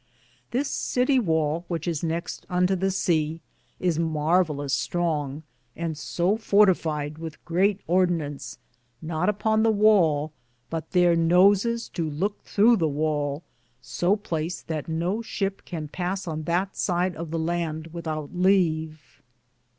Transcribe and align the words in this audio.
This 0.49 0.67
Cittie 0.67 1.19
wale 1.19 1.63
which 1.67 1.87
is 1.87 2.01
nexte 2.01 2.45
unto 2.49 2.75
the 2.75 2.87
seae 2.87 3.39
is 3.79 3.99
marvalus 3.99 4.73
stronge, 4.73 5.43
and 5.75 5.95
so 5.95 6.37
fortified 6.37 7.19
with 7.19 7.37
greate 7.45 7.81
ordinance, 7.85 8.57
not 8.99 9.29
upon 9.29 9.61
the 9.61 9.69
wale, 9.69 10.33
but 10.71 10.89
their 10.93 11.15
nosis 11.15 11.87
Do 11.87 12.09
louke 12.09 12.41
throw 12.41 12.75
the 12.75 12.87
wale, 12.87 13.43
so 13.79 14.15
placed 14.15 14.67
that 14.69 14.89
no 14.89 15.21
ship 15.21 15.61
can 15.65 15.87
pass 15.87 16.27
on 16.27 16.45
that 16.45 16.75
side 16.75 17.15
of 17.15 17.29
the 17.29 17.37
lande 17.37 17.89
withoute 17.93 18.31
leve. 18.35 19.21